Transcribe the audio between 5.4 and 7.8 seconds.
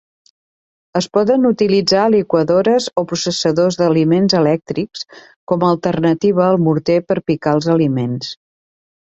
com a alternativa al morter per picar els